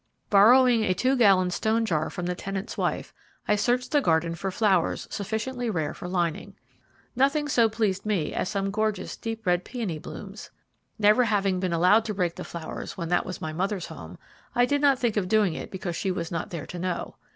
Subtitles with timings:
[0.31, 3.13] Borrowing a two gallon stone jar from the tenant's wife,
[3.47, 6.55] I searched the garden for flowers sufficiently rare for lining.
[7.15, 10.49] Nothing so pleased me as some gorgeous deep red peony blooms.
[10.97, 14.17] Never having been allowed to break the flowers when that was my mother's home,
[14.55, 17.17] I did not think of doing it because she was not there to know.